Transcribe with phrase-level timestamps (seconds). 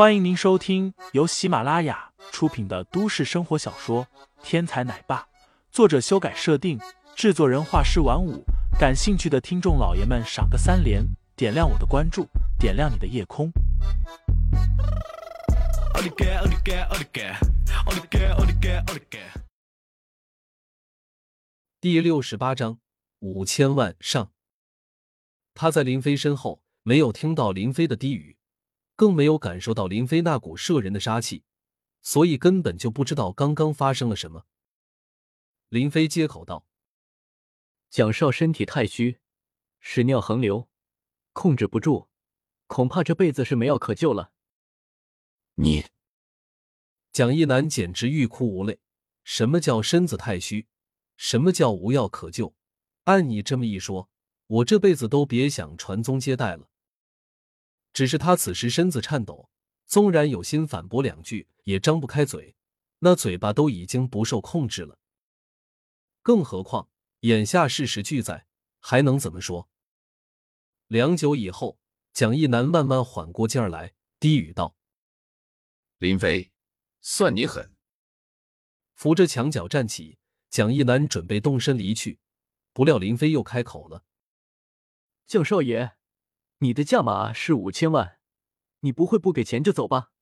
[0.00, 4.06] 欢迎您收听由喜马拉雅出品的都市生活小说
[4.42, 5.20] 《天才奶爸》，
[5.70, 6.80] 作者修改设定，
[7.14, 8.42] 制作人画师晚舞。
[8.78, 11.04] 感兴趣的听众老爷们，赏个三连，
[11.36, 12.26] 点亮我的关注，
[12.58, 13.52] 点亮你的夜空。
[21.78, 22.78] 第六十八章
[23.18, 24.32] 五千万上。
[25.52, 28.38] 他在林飞身后，没有听到林飞的低语。
[29.00, 31.42] 更没有感受到林飞那股摄人的杀气，
[32.02, 34.44] 所以根本就不知道刚刚发生了什么。
[35.70, 36.66] 林飞接口道
[37.88, 39.18] ：“蒋少身体太虚，
[39.78, 40.68] 屎尿横流，
[41.32, 42.08] 控制不住，
[42.66, 44.32] 恐怕这辈子是没药可救了。”
[45.56, 45.86] 你，
[47.10, 48.80] 蒋一楠简直欲哭无泪。
[49.24, 50.68] 什么叫身子太虚？
[51.16, 52.54] 什么叫无药可救？
[53.04, 54.10] 按你这么一说，
[54.46, 56.69] 我这辈子都别想传宗接代了。
[57.92, 59.50] 只是他此时身子颤抖，
[59.86, 62.54] 纵然有心反驳两句，也张不开嘴，
[63.00, 64.98] 那嘴巴都已经不受控制了。
[66.22, 66.88] 更何况
[67.20, 68.46] 眼下事实俱在，
[68.78, 69.68] 还能怎么说？
[70.86, 71.78] 良久以后，
[72.12, 74.76] 蒋一南慢慢缓过劲儿来，低语道
[75.98, 76.52] ：“林飞，
[77.00, 77.74] 算你狠。”
[78.94, 80.18] 扶着墙角站起，
[80.50, 82.18] 蒋一南准备动身离去，
[82.72, 84.04] 不料林飞又开口了
[85.26, 85.92] ：“蒋少爷。”
[86.62, 88.18] 你的价码是五千万，
[88.80, 90.12] 你不会不给钱就走吧？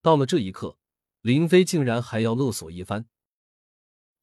[0.00, 0.78] 到了这一刻，
[1.20, 3.08] 林飞竟然还要勒索一番。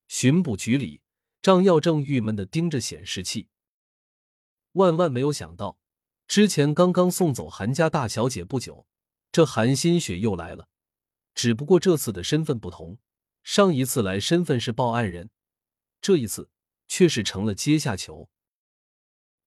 [0.08, 1.02] 巡捕局里，
[1.42, 3.50] 张耀正郁闷的盯着显示器。
[4.72, 5.78] 万万没有想到，
[6.26, 8.88] 之前刚刚送走韩家大小姐不久，
[9.30, 10.70] 这韩新雪又来了。
[11.36, 12.98] 只不过这次的身份不同，
[13.44, 15.32] 上一次来身份是报案人，
[16.00, 16.50] 这一次
[16.88, 18.30] 却是成了阶下囚。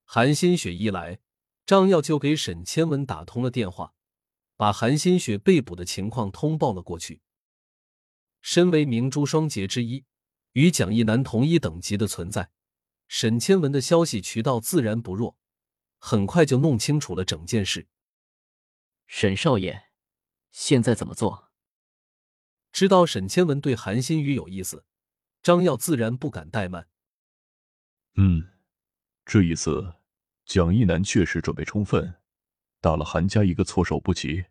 [0.05, 1.19] 韩新雪一来。
[1.67, 3.93] 张耀就给沈千文打通了电话，
[4.55, 7.21] 把韩新雪被捕的情况通报了过去。
[8.41, 10.05] 身为明珠双杰之一，
[10.53, 12.51] 与蒋一南同一等级的存在，
[13.09, 15.37] 沈千文的消息渠道自然不弱，
[15.97, 17.89] 很快就弄清楚了整件事。
[19.05, 19.89] 沈少爷，
[20.51, 21.51] 现在怎么做？
[22.71, 24.85] 知道沈千文对韩新宇有意思，
[25.43, 26.87] 张耀自然不敢怠慢。
[28.15, 28.53] 嗯，
[29.25, 29.96] 这一次。
[30.47, 32.15] 蒋一南确实准备充分，
[32.79, 34.45] 打了韩家一个措手不及。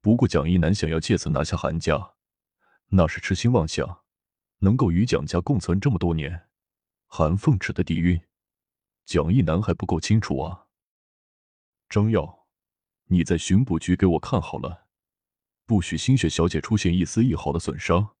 [0.00, 2.12] 不过蒋一南想要借此拿下韩家，
[2.90, 4.04] 那是痴心妄想。
[4.58, 6.48] 能够与蒋家共存这么多年，
[7.08, 8.22] 韩凤池的底蕴，
[9.04, 10.66] 蒋一南还不够清楚啊。
[11.88, 12.46] 张耀，
[13.06, 14.86] 你在巡捕局给我看好了，
[15.66, 18.14] 不许心雪小姐出现一丝一毫的损伤。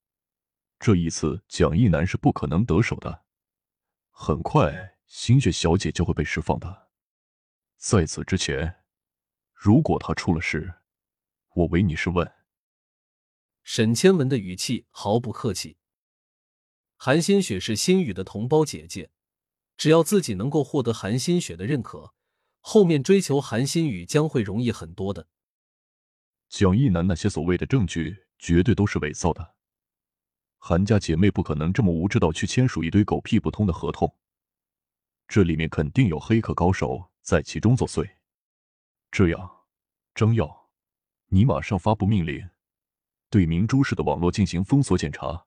[0.80, 3.22] 这一次蒋一南是不可能得手的，
[4.10, 6.83] 很快心雪小姐就会被释放的。
[7.86, 8.76] 在此之前，
[9.52, 10.76] 如果他出了事，
[11.50, 12.32] 我唯你是问。
[13.62, 15.76] 沈千文的语气毫不客气。
[16.96, 19.10] 韩新雪是心雨的同胞姐姐，
[19.76, 22.14] 只要自己能够获得韩新雪的认可，
[22.60, 25.28] 后面追求韩新雨将会容易很多的。
[26.48, 29.56] 蒋一南那些所谓的证据，绝对都是伪造的。
[30.56, 34.16] 韩家姐妹不可能这么无知到去签署一堆狗屁不通的合同，
[35.28, 37.10] 这里面肯定有黑客高手。
[37.24, 38.16] 在其中作祟，
[39.10, 39.64] 这样，
[40.14, 40.68] 张耀，
[41.28, 42.50] 你马上发布命令，
[43.30, 45.46] 对明珠市的网络进行封锁检查，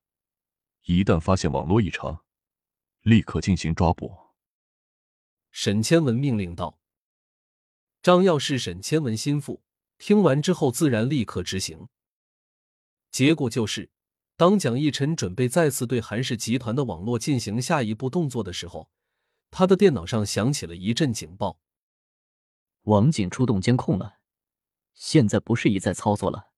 [0.86, 2.26] 一旦发现网络异常，
[3.04, 4.12] 立刻进行抓捕。
[5.52, 6.80] 沈千文命令道。
[8.02, 9.62] 张耀是沈千文心腹，
[10.00, 11.90] 听完之后自然立刻执行。
[13.12, 13.92] 结果就是，
[14.36, 18.90] 当蒋逸晨准备再次对韩氏集团的网络进行下一步动作的时候，
[19.52, 21.60] 他的电脑上响起了一阵警报。
[22.88, 24.20] 网警出动监控了，
[24.94, 26.52] 现在不适宜再操作了，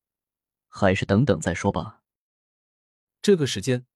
[0.67, 2.03] 还是等等再说吧。
[3.19, 3.87] 这个时间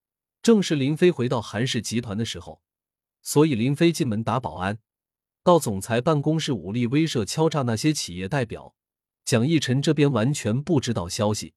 [0.41, 2.63] 正是林飞回到韩氏集团的时候，
[3.21, 4.79] 所以林飞进门打保安，
[5.43, 8.75] 到总裁办公室武力威慑、敲诈那些企业代表。
[9.23, 11.53] 蒋义晨这边完全不知道消息，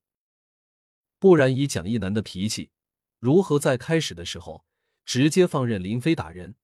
[1.17, 2.69] 不然以蒋义南的脾气，
[3.17, 4.63] 如何在开始的时候
[5.03, 6.55] 直接放任林飞打人？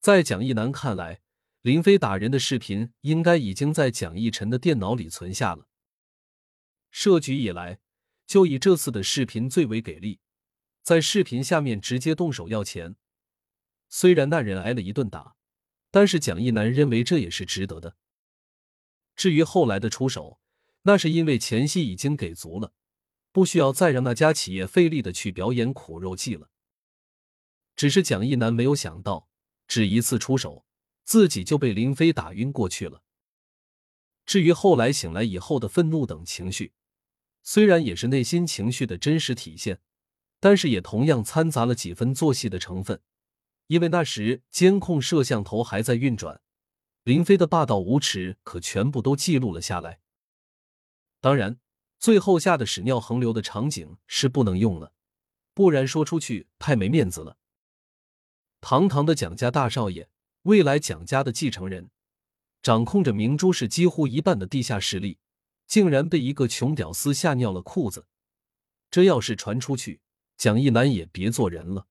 [0.00, 1.20] 在蒋义南看来。
[1.62, 5.68] 林飞打人的视频应该已经在蒋逸晨的电脑里存下了。
[6.90, 7.80] 设局以来，
[8.26, 10.20] 就以这次的视频最为给力，
[10.82, 12.96] 在视频下面直接动手要钱。
[13.88, 15.34] 虽然那人挨了一顿打，
[15.90, 17.96] 但是蒋逸南认为这也是值得的。
[19.16, 20.38] 至于后来的出手，
[20.82, 22.72] 那是因为前戏已经给足了，
[23.32, 26.50] 不需要再让那家企业费力的去表演苦肉计了。
[27.74, 29.28] 只是蒋逸南没有想到，
[29.66, 30.64] 只一次出手。
[31.08, 33.02] 自己就被林飞打晕过去了。
[34.26, 36.74] 至于后来醒来以后的愤怒等情绪，
[37.42, 39.80] 虽然也是内心情绪的真实体现，
[40.38, 43.00] 但是也同样掺杂了几分做戏的成分。
[43.68, 46.42] 因为那时监控摄像头还在运转，
[47.04, 50.00] 林飞的霸道无耻可全部都记录了下来。
[51.22, 51.58] 当然，
[51.98, 54.92] 最后吓得屎尿横流的场景是不能用了，
[55.54, 57.38] 不然说出去太没面子了。
[58.60, 60.10] 堂堂的蒋家大少爷，
[60.48, 61.90] 未来蒋家的继承人。
[62.62, 65.18] 掌控着明珠市几乎一半的地下势力，
[65.66, 68.06] 竟然被一个穷屌丝吓尿了裤子。
[68.90, 70.00] 这要是传出去，
[70.38, 71.86] 蒋一楠也别做人了。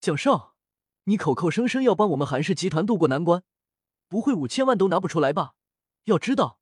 [0.00, 0.56] 蒋少，
[1.04, 3.44] 你口口声声要帮我们韩氏集团渡过难关，
[4.08, 5.54] 不会五千万都拿不出来吧？
[6.04, 6.58] 要知道，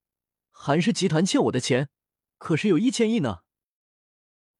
[0.50, 1.88] 韩氏集团欠我的钱
[2.36, 3.38] 可是有一千亿呢。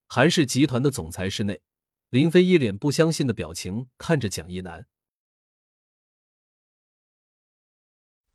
[0.06, 1.60] 韩氏集团的总裁室内，
[2.08, 4.86] 林飞一脸不相信的表情看着蒋一南。